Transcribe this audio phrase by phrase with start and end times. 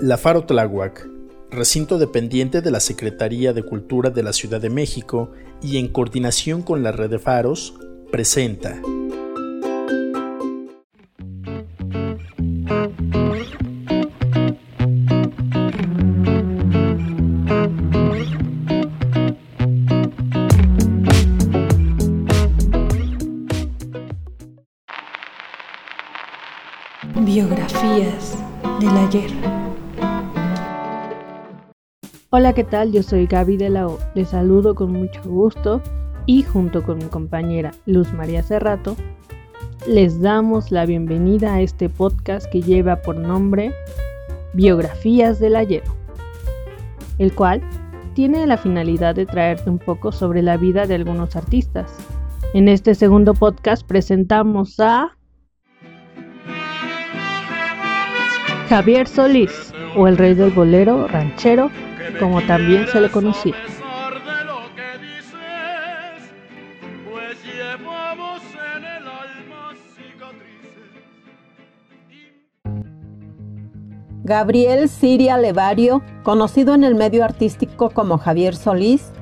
[0.00, 1.08] La Faro Tláhuac,
[1.50, 5.32] recinto dependiente de la Secretaría de Cultura de la Ciudad de México
[5.62, 7.74] y en coordinación con la red de faros,
[8.10, 8.80] presenta.
[32.44, 32.92] Hola, ¿qué tal?
[32.92, 33.98] Yo soy Gaby de la O.
[34.14, 35.80] Les saludo con mucho gusto
[36.26, 38.98] y junto con mi compañera Luz María Cerrato,
[39.86, 43.72] les damos la bienvenida a este podcast que lleva por nombre
[44.52, 45.84] Biografías del ayer,
[47.16, 47.62] el cual
[48.12, 51.96] tiene la finalidad de traerte un poco sobre la vida de algunos artistas.
[52.52, 55.16] En este segundo podcast presentamos a
[58.68, 61.70] Javier Solís, o el rey del bolero ranchero,
[62.18, 63.54] como también se le conocía.
[74.22, 79.12] Gabriel Siria Levario, conocido en el medio artístico como Javier Solís,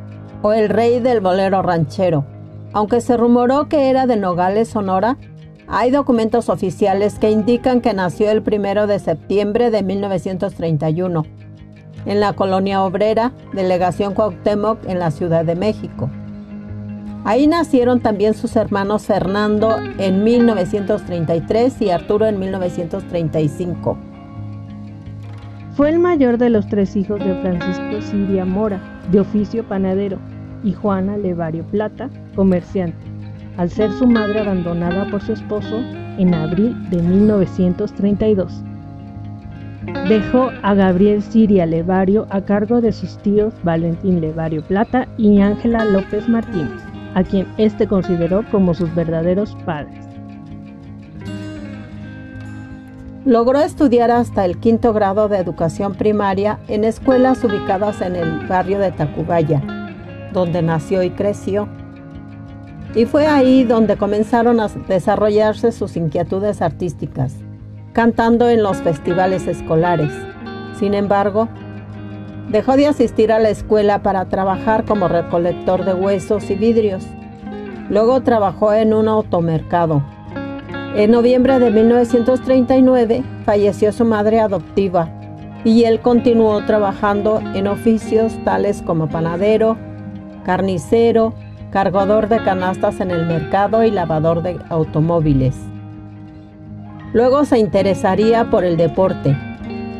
[0.42, 2.24] o el rey del bolero ranchero.
[2.72, 5.18] Aunque se rumoró que era de Nogales, Sonora,
[5.66, 11.41] hay documentos oficiales que indican que nació el 1 de septiembre de 1931
[12.06, 16.10] en la colonia obrera, delegación Cuauhtémoc en la Ciudad de México.
[17.24, 23.96] Ahí nacieron también sus hermanos Fernando en 1933 y Arturo en 1935.
[25.74, 28.80] Fue el mayor de los tres hijos de Francisco Siria Mora,
[29.10, 30.18] de oficio panadero,
[30.64, 33.12] y Juana Levario Plata, comerciante
[33.56, 35.76] al ser su madre abandonada por su esposo
[36.18, 38.64] en abril de 1932.
[40.08, 45.84] Dejó a Gabriel Siria Levario a cargo de sus tíos Valentín Levario Plata y Ángela
[45.84, 46.80] López Martínez,
[47.14, 50.06] a quien éste consideró como sus verdaderos padres.
[53.24, 58.78] Logró estudiar hasta el quinto grado de educación primaria en escuelas ubicadas en el barrio
[58.78, 59.62] de Tacubaya,
[60.32, 61.68] donde nació y creció.
[62.94, 67.36] Y fue ahí donde comenzaron a desarrollarse sus inquietudes artísticas,
[67.92, 70.10] cantando en los festivales escolares.
[70.78, 71.48] Sin embargo,
[72.48, 77.04] dejó de asistir a la escuela para trabajar como recolector de huesos y vidrios.
[77.88, 80.02] Luego trabajó en un automercado.
[80.94, 85.08] En noviembre de 1939 falleció su madre adoptiva
[85.64, 89.76] y él continuó trabajando en oficios tales como panadero,
[90.44, 91.34] carnicero,
[91.70, 95.71] cargador de canastas en el mercado y lavador de automóviles.
[97.12, 99.36] Luego se interesaría por el deporte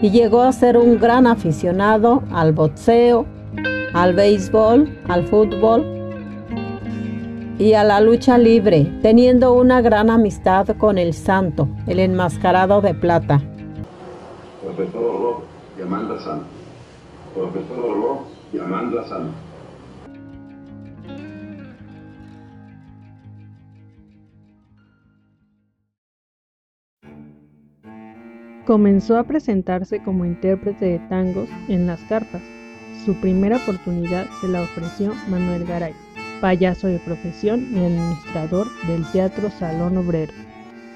[0.00, 3.26] y llegó a ser un gran aficionado al boxeo,
[3.92, 5.84] al béisbol, al fútbol
[7.58, 12.94] y a la lucha libre, teniendo una gran amistad con el santo, el enmascarado de
[12.94, 13.42] plata.
[14.62, 15.42] Profesor
[16.18, 16.46] santo.
[17.34, 19.51] Profesor santo.
[28.72, 32.41] Comenzó a presentarse como intérprete de tangos en las carpas.
[33.05, 35.93] Su primera oportunidad se la ofreció Manuel Garay,
[36.41, 40.33] payaso de profesión y administrador del Teatro Salón Obrero.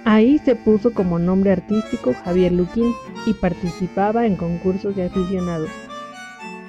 [0.06, 2.94] Ahí se puso como nombre artístico Javier Luquín
[3.26, 5.68] y participaba en concursos de aficionados.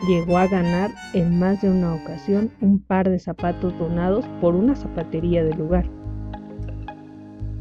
[0.09, 4.75] Llegó a ganar en más de una ocasión un par de zapatos donados por una
[4.75, 5.96] zapatería del lugar.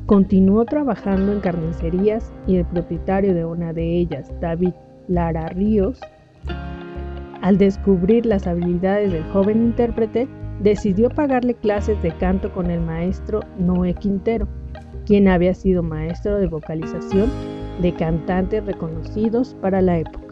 [0.07, 4.73] Continuó trabajando en carnicerías y el propietario de una de ellas, David
[5.09, 6.01] Lara Ríos,
[7.43, 10.29] al descubrir las habilidades del joven intérprete,
[10.61, 14.49] decidió pagarle clases de canto con el maestro Noé Quintero,
[15.07, 17.31] quien había sido maestro de vocalización
[17.83, 20.26] de cantantes reconocidos para la época.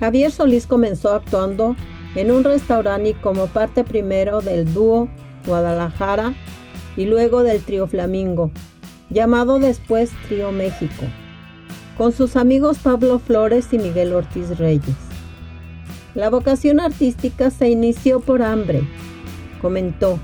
[0.00, 1.74] Javier Solís comenzó actuando
[2.14, 5.08] en un restaurante como parte primero del dúo
[5.46, 6.34] Guadalajara
[6.96, 8.50] y luego del trío Flamingo,
[9.10, 11.04] llamado después Trío México,
[11.96, 14.96] con sus amigos Pablo Flores y Miguel Ortiz Reyes.
[16.14, 18.82] La vocación artística se inició por hambre,
[19.60, 20.18] comentó.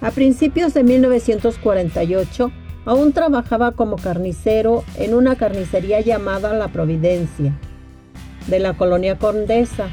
[0.00, 2.50] A principios de 1948,
[2.84, 7.58] aún trabajaba como carnicero en una carnicería llamada La Providencia
[8.46, 9.88] de la colonia Condesa,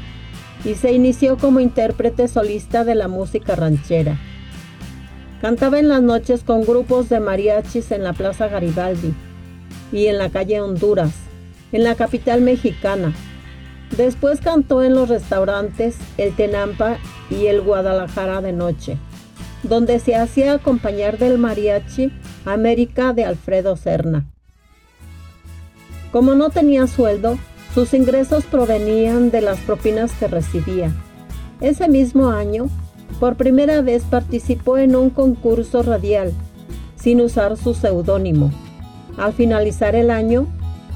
[0.64, 4.18] y se inició como intérprete solista de la música ranchera.
[5.40, 9.14] Cantaba en las noches con grupos de mariachis en la Plaza Garibaldi
[9.90, 11.12] y en la calle Honduras,
[11.72, 13.14] en la capital mexicana.
[13.96, 16.98] Después cantó en los restaurantes El Tenampa
[17.30, 18.98] y el Guadalajara de noche,
[19.62, 22.12] donde se hacía acompañar del mariachi
[22.44, 24.26] América de Alfredo Serna.
[26.12, 27.38] Como no tenía sueldo,
[27.74, 30.92] sus ingresos provenían de las propinas que recibía.
[31.60, 32.68] Ese mismo año
[33.18, 36.32] por primera vez participó en un concurso radial,
[36.96, 38.50] sin usar su seudónimo.
[39.16, 40.46] Al finalizar el año,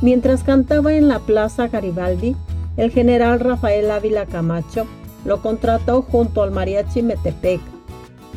[0.01, 2.35] mientras cantaba en la Plaza Garibaldi,
[2.77, 4.87] el general Rafael Ávila Camacho
[5.25, 7.61] lo contrató junto al Mariachi Metepec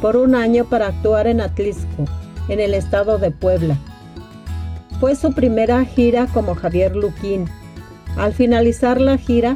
[0.02, 2.06] por un año para actuar en Atlisco,
[2.50, 3.78] en el estado de Puebla.
[5.00, 7.46] Fue su primera gira como Javier Luquín.
[8.18, 9.56] Al finalizar la gira,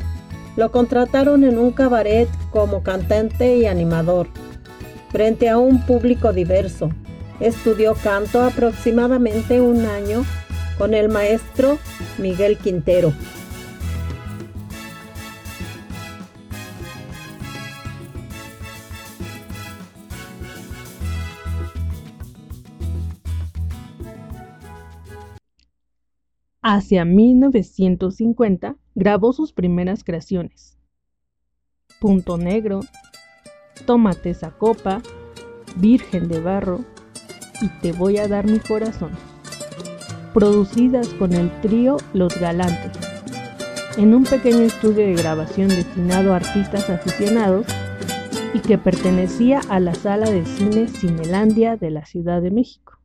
[0.56, 4.28] lo contrataron en un cabaret como cantante y animador,
[5.12, 6.92] frente a un público diverso.
[7.40, 10.24] Estudió canto aproximadamente un año
[10.78, 11.80] con el maestro
[12.18, 13.13] Miguel Quintero.
[26.74, 30.78] Hacia 1950 grabó sus primeras creaciones.
[32.00, 32.80] Punto Negro,
[33.86, 35.02] Tómate esa copa,
[35.76, 36.86] Virgen de Barro
[37.62, 39.12] y Te voy a dar mi corazón,
[40.34, 42.98] producidas con el trío Los Galantes,
[43.98, 47.68] en un pequeño estudio de grabación destinado a artistas aficionados
[48.54, 53.02] y que pertenecía a la sala de cine Cinelandia de la Ciudad de México,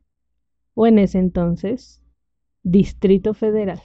[0.73, 2.01] o en ese entonces
[2.69, 3.81] Distrito Federal.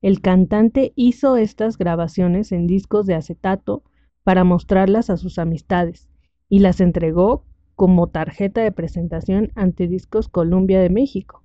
[0.00, 3.82] El cantante hizo estas grabaciones en discos de acetato
[4.22, 6.08] para mostrarlas a sus amistades
[6.48, 7.44] y las entregó
[7.74, 11.42] como tarjeta de presentación ante Discos Columbia de México,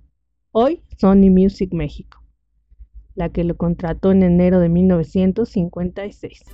[0.52, 2.22] hoy Sony Music México,
[3.14, 6.44] la que lo contrató en enero de 1956.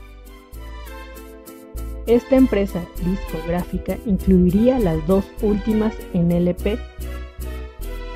[2.09, 6.79] Esta empresa discográfica incluiría las dos últimas en LP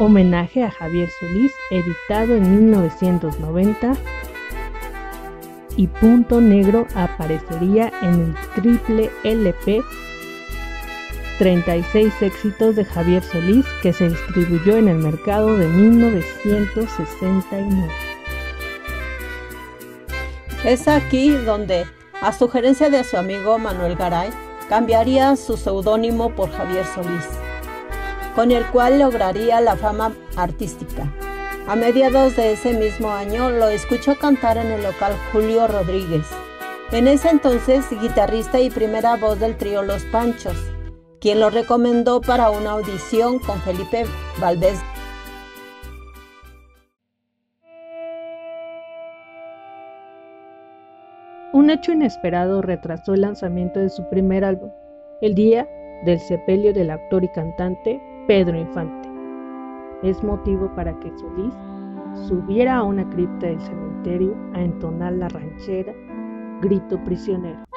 [0.01, 3.93] homenaje a Javier Solís, editado en 1990,
[5.77, 9.83] y Punto Negro aparecería en el triple LP
[11.39, 17.89] 36 éxitos de Javier Solís que se distribuyó en el mercado de 1969.
[20.65, 21.87] Es aquí donde,
[22.21, 24.31] a sugerencia de su amigo Manuel Garay,
[24.69, 27.40] cambiaría su seudónimo por Javier Solís
[28.35, 31.13] con el cual lograría la fama artística.
[31.67, 36.27] A mediados de ese mismo año lo escuchó cantar en el local Julio Rodríguez,
[36.91, 40.57] en ese entonces guitarrista y primera voz del trío Los Panchos,
[41.21, 44.05] quien lo recomendó para una audición con Felipe
[44.41, 44.81] Valdés.
[51.53, 54.71] Un hecho inesperado retrasó el lanzamiento de su primer álbum,
[55.21, 55.69] el día
[56.05, 59.09] del sepelio del actor y cantante Pedro Infante.
[60.03, 61.55] Es motivo para que Solís
[62.29, 65.93] subiera a una cripta del cementerio a entonar la ranchera
[66.61, 67.70] Grito Prisionero.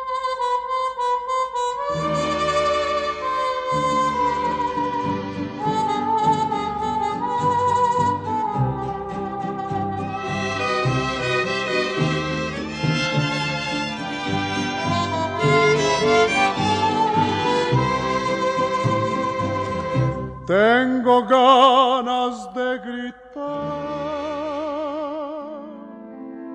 [21.03, 23.43] Tengo ganas de gritar.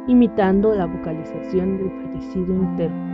[0.07, 3.09] Imitando la vocalización del fallecido interno.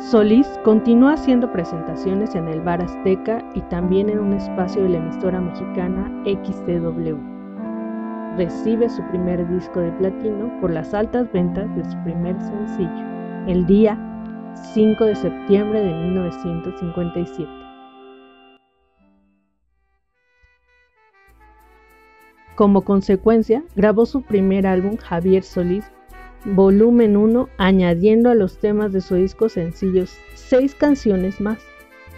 [0.00, 4.98] Solís continúa haciendo presentaciones en el Bar Azteca y también en un espacio de la
[4.98, 7.16] emisora mexicana XTW.
[8.36, 13.64] Recibe su primer disco de platino por las altas ventas de su primer sencillo, El
[13.64, 13.98] Día
[14.56, 17.46] 5 de septiembre de 1957.
[22.54, 25.84] Como consecuencia, grabó su primer álbum Javier Solís,
[26.46, 31.58] volumen 1, añadiendo a los temas de su disco sencillos seis canciones más.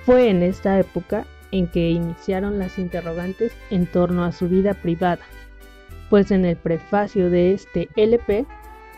[0.05, 5.25] Fue en esta época en que iniciaron las interrogantes en torno a su vida privada,
[6.09, 8.47] pues en el prefacio de este LP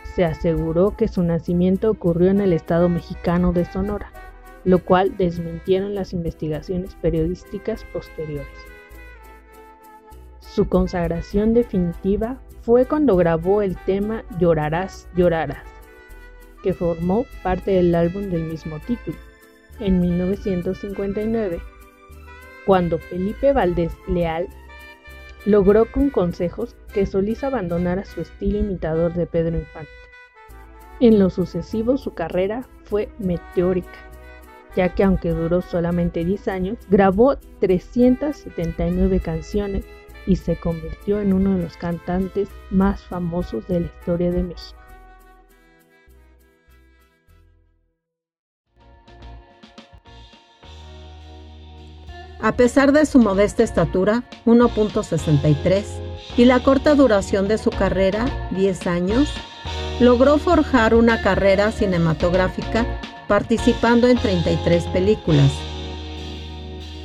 [0.03, 4.11] se aseguró que su nacimiento ocurrió en el estado mexicano de Sonora,
[4.63, 8.47] lo cual desmintieron las investigaciones periodísticas posteriores.
[10.39, 15.63] Su consagración definitiva fue cuando grabó el tema Llorarás, llorarás,
[16.61, 19.17] que formó parte del álbum del mismo título.
[19.79, 21.61] En 1959,
[22.65, 24.47] cuando Felipe Valdés Leal
[25.45, 29.89] logró con consejos que Solís abandonara su estilo imitador de Pedro Infante.
[30.99, 33.89] En lo sucesivo su carrera fue meteórica,
[34.75, 39.85] ya que aunque duró solamente 10 años, grabó 379 canciones
[40.27, 44.81] y se convirtió en uno de los cantantes más famosos de la historia de México.
[52.43, 56.00] A pesar de su modesta estatura, 1.63,
[56.37, 59.29] y la corta duración de su carrera, 10 años,
[59.99, 62.85] logró forjar una carrera cinematográfica
[63.27, 65.51] participando en 33 películas.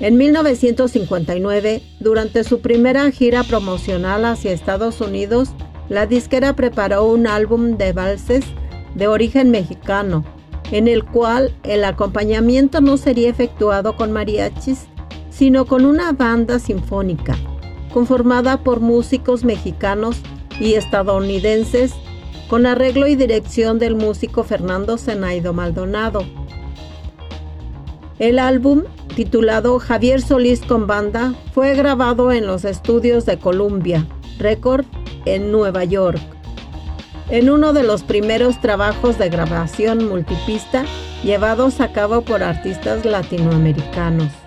[0.00, 5.50] En 1959, durante su primera gira promocional hacia Estados Unidos,
[5.88, 8.45] la disquera preparó un álbum de valses
[8.95, 10.25] de origen mexicano,
[10.71, 14.87] en el cual el acompañamiento no sería efectuado con mariachis,
[15.30, 17.37] sino con una banda sinfónica,
[17.97, 20.19] conformada por músicos mexicanos
[20.61, 21.95] y estadounidenses,
[22.47, 26.23] con arreglo y dirección del músico Fernando Zenaido Maldonado.
[28.19, 28.83] El álbum,
[29.15, 34.07] titulado Javier Solís con Banda, fue grabado en los estudios de Columbia
[34.38, 34.85] Record
[35.25, 36.21] en Nueva York.
[37.31, 40.85] En uno de los primeros trabajos de grabación multipista
[41.25, 44.46] llevados a cabo por artistas latinoamericanos.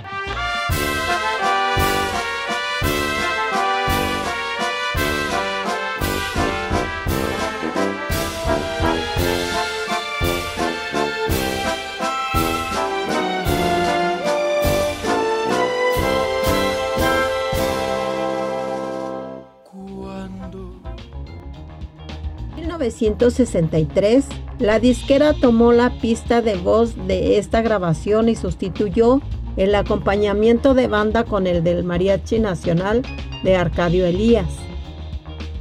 [22.80, 24.26] 1963,
[24.60, 29.22] la disquera tomó la pista de voz de esta grabación y sustituyó
[29.58, 33.02] el acompañamiento de banda con el del Mariachi Nacional
[33.44, 34.48] de Arcadio Elías.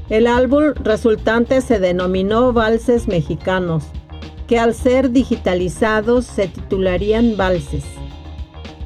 [0.09, 3.85] El álbum resultante se denominó Valses Mexicanos,
[4.47, 7.85] que al ser digitalizados se titularían Valses.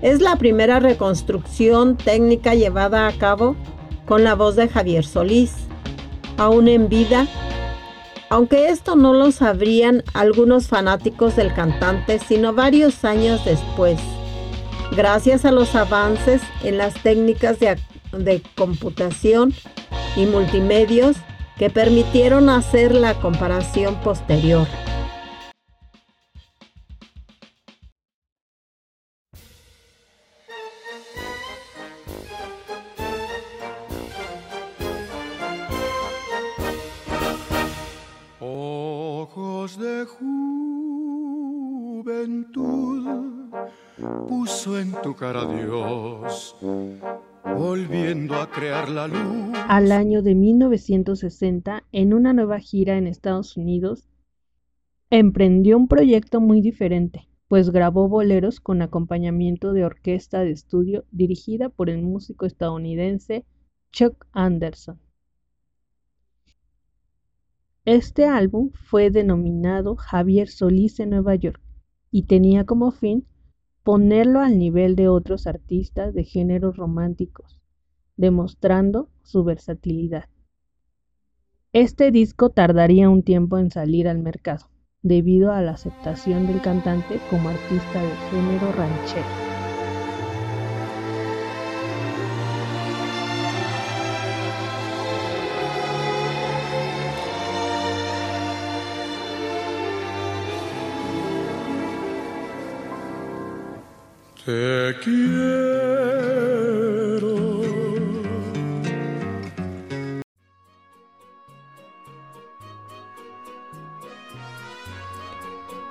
[0.01, 3.57] Es la primera reconstrucción técnica llevada a cabo
[4.07, 5.55] con la voz de Javier Solís.
[6.39, 7.29] Aún en vida,
[8.33, 14.01] aunque esto no lo sabrían algunos fanáticos del cantante sino varios años después,
[14.97, 19.53] gracias a los avances en las técnicas de, computación
[20.17, 21.19] y multimedios
[21.59, 24.67] que permitieron hacer la comparación posterior.
[49.69, 54.09] Al año de 1960, en una nueva gira en Estados Unidos,
[55.11, 61.69] emprendió un proyecto muy diferente, pues grabó boleros con acompañamiento de orquesta de estudio dirigida
[61.69, 63.45] por el músico estadounidense
[63.93, 64.99] Chuck Anderson.
[67.85, 71.61] Este álbum fue denominado Javier Solís en Nueva York
[72.13, 73.27] y tenía como fin
[73.83, 77.61] ponerlo al nivel de otros artistas de géneros románticos,
[78.17, 80.29] demostrando su versatilidad.
[81.73, 84.71] Este disco tardaría un tiempo en salir al mercado,
[85.03, 89.52] debido a la aceptación del cantante como artista de género ranchero.
[104.45, 106.33] Te quiero.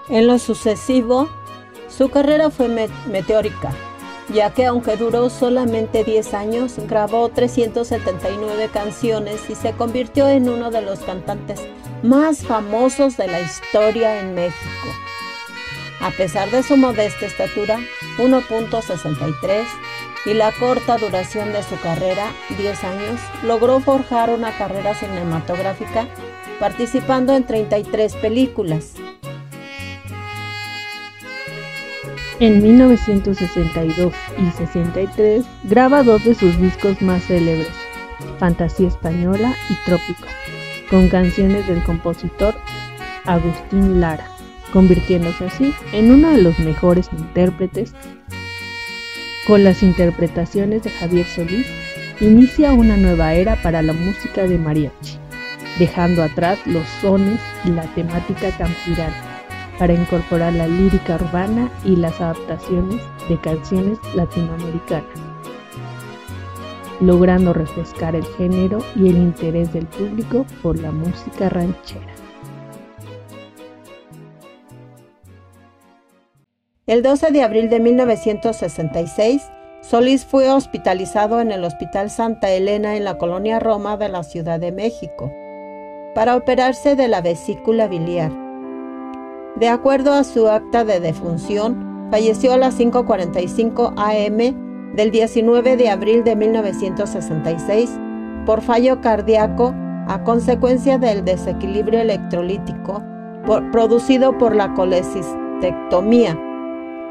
[0.09, 1.29] En lo sucesivo,
[1.87, 2.67] su carrera fue
[3.07, 3.71] meteórica,
[4.33, 10.71] ya que aunque duró solamente 10 años, grabó 379 canciones y se convirtió en uno
[10.71, 11.61] de los cantantes
[12.03, 14.89] más famosos de la historia en México.
[16.01, 17.79] A pesar de su modesta estatura,
[18.21, 19.65] 1.63,
[20.25, 26.07] y la corta duración de su carrera, 10 años, logró forjar una carrera cinematográfica
[26.59, 28.93] participando en 33 películas.
[32.39, 37.69] En 1962 y 63 graba dos de sus discos más célebres,
[38.39, 40.27] Fantasía Española y Trópico,
[40.89, 42.55] con canciones del compositor
[43.25, 44.27] Agustín Lara,
[44.71, 47.93] convirtiéndose así en uno de los mejores intérpretes.
[49.47, 51.67] Con las interpretaciones de Javier Solís,
[52.19, 55.17] inicia una nueva era para la música de mariachi,
[55.79, 59.31] dejando atrás los sones y la temática campirana
[59.81, 65.09] para incorporar la lírica urbana y las adaptaciones de canciones latinoamericanas,
[66.99, 72.10] logrando refrescar el género y el interés del público por la música ranchera.
[76.87, 83.03] El 12 de abril de 1966, Solís fue hospitalizado en el Hospital Santa Elena en
[83.03, 85.31] la colonia Roma de la Ciudad de México
[86.15, 88.31] para operarse de la vesícula biliar.
[89.57, 95.87] De acuerdo a su acta de defunción, falleció a las 5.45 am del 19 de
[95.87, 97.91] abril de 1966
[98.47, 99.75] por fallo cardíaco
[100.07, 103.03] a consecuencia del desequilibrio electrolítico
[103.71, 106.35] producido por la colecistectomía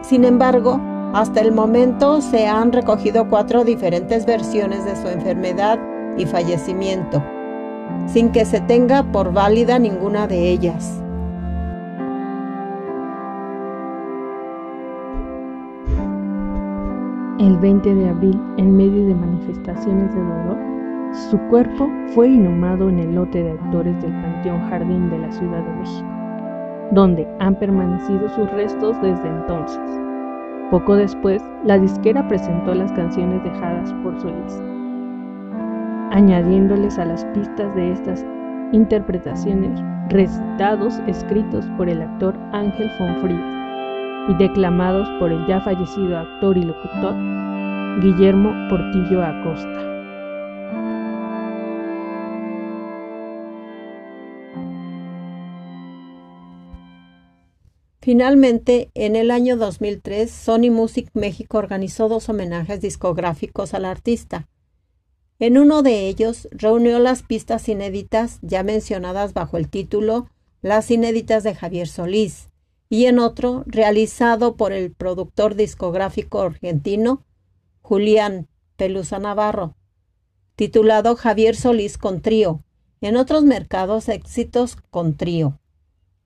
[0.03, 0.81] sin embargo,
[1.13, 5.79] hasta el momento se han recogido cuatro diferentes versiones de su enfermedad
[6.17, 7.23] y fallecimiento,
[8.07, 11.03] sin que se tenga por válida ninguna de ellas.
[17.41, 20.59] El 20 de abril, en medio de manifestaciones de dolor,
[21.31, 25.63] su cuerpo fue inhumado en el lote de actores del Panteón Jardín de la Ciudad
[25.63, 26.20] de México
[26.93, 30.01] donde han permanecido sus restos desde entonces.
[30.71, 34.63] Poco después, la disquera presentó las canciones dejadas por Solís,
[36.11, 38.25] añadiéndoles a las pistas de estas
[38.73, 39.81] interpretaciones
[40.11, 43.61] recitados escritos por el actor Ángel Fonfrías
[44.29, 47.15] y declamados por el ya fallecido actor y locutor
[48.01, 49.70] Guillermo Portillo Acosta.
[58.13, 64.49] Finalmente, en el año 2003, Sony Music México organizó dos homenajes discográficos al artista.
[65.39, 70.29] En uno de ellos reunió las pistas inéditas ya mencionadas bajo el título
[70.61, 72.49] Las inéditas de Javier Solís,
[72.89, 77.23] y en otro, realizado por el productor discográfico argentino
[77.81, 79.77] Julián Pelusa Navarro,
[80.57, 82.65] titulado Javier Solís con trío,
[83.03, 85.60] en otros mercados éxitos con trío.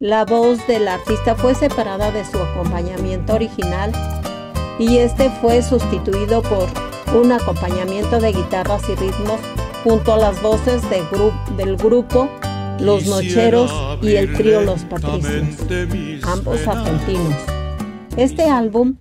[0.04, 3.90] La voz del artista fue separada de su acompañamiento original
[4.78, 6.68] y este fue sustituido por
[7.18, 9.40] un acompañamiento de guitarras y ritmos
[9.82, 10.82] junto a las voces
[11.56, 12.28] del grupo
[12.80, 15.46] Los Nocheros y el trío Los Patricios,
[16.24, 17.36] ambos argentinos.
[18.18, 18.98] Este álbum,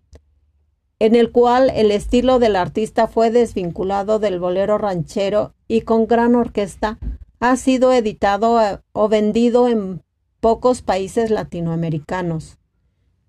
[1.00, 6.34] en el cual el estilo del artista fue desvinculado del bolero ranchero y con gran
[6.36, 6.98] orquesta,
[7.42, 10.02] ha sido editado eh, o vendido en
[10.44, 12.58] pocos países latinoamericanos,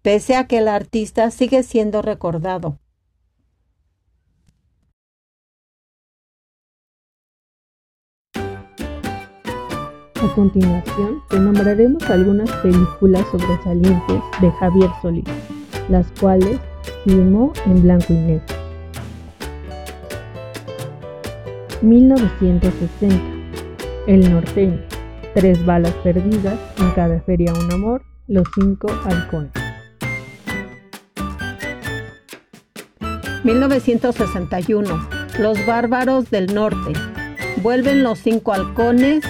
[0.03, 2.81] pese a que el artista sigue siendo recordado.
[8.35, 15.25] A continuación, te nombraremos algunas películas sobresalientes de Javier Solís,
[15.89, 16.59] las cuales
[17.05, 18.57] filmó en blanco y negro.
[21.81, 23.15] 1960.
[24.09, 24.94] El norteño.
[25.35, 29.51] Tres balas perdidas, en cada feria un amor, los cinco halcones.
[33.43, 35.09] 1961.
[35.41, 36.93] Los bárbaros del norte.
[37.63, 39.25] Vuelven los cinco halcones,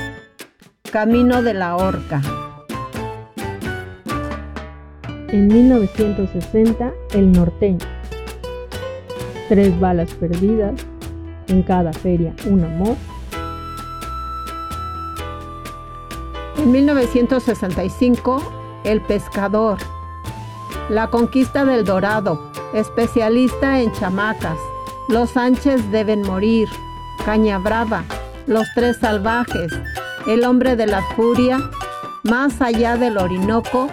[0.92, 2.20] camino de la horca.
[5.28, 7.78] En 1960, El norteño.
[9.48, 10.74] Tres balas perdidas,
[11.48, 12.96] en cada feria un amor,
[16.64, 18.42] En 1965,
[18.84, 19.76] El Pescador.
[20.88, 22.40] La Conquista del Dorado.
[22.72, 24.56] Especialista en chamacas.
[25.10, 26.70] Los Sánchez deben morir.
[27.26, 28.04] Caña Brava.
[28.46, 29.74] Los Tres Salvajes.
[30.26, 31.58] El Hombre de la Furia.
[32.22, 33.90] Más allá del Orinoco.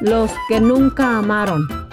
[0.00, 1.83] Los que nunca amaron.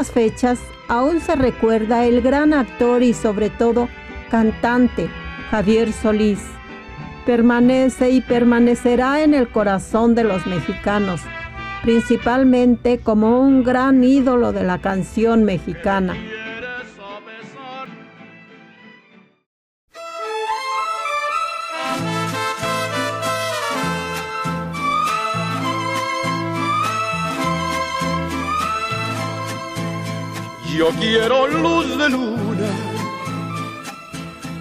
[0.00, 0.58] Estas fechas
[0.88, 3.88] aún se recuerda el gran actor y sobre todo
[4.30, 5.10] cantante
[5.50, 6.40] Javier Solís.
[7.26, 11.20] Permanece y permanecerá en el corazón de los mexicanos,
[11.82, 16.16] principalmente como un gran ídolo de la canción mexicana.
[30.80, 32.70] Yo quiero luz de luna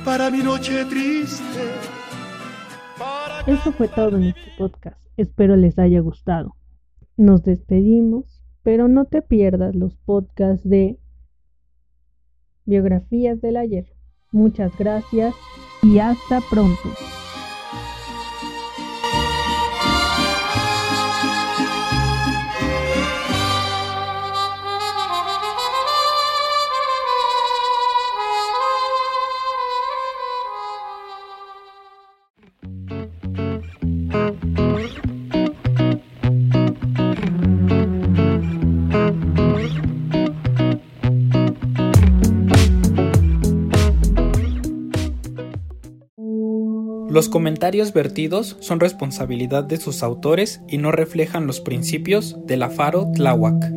[0.04, 1.72] para mi noche triste.
[3.48, 5.02] Eso fue todo en este podcast.
[5.16, 6.58] Espero les haya gustado.
[7.16, 11.00] Nos despedimos, pero no te pierdas los podcasts de
[12.66, 13.86] biografías del ayer.
[14.34, 15.34] Muchas gracias
[15.84, 16.90] y hasta pronto.
[47.10, 52.70] Los comentarios vertidos son responsabilidad de sus autores y no reflejan los principios de la
[52.70, 53.74] Faro Tláhuac.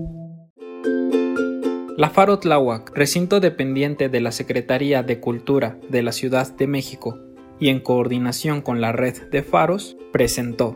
[1.97, 7.18] La Faro Tláhuac, recinto dependiente de la Secretaría de Cultura de la Ciudad de México
[7.59, 10.75] y en coordinación con la red de faros, presentó